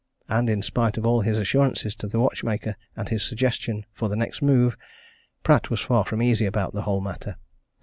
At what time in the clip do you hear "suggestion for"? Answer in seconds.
3.21-4.09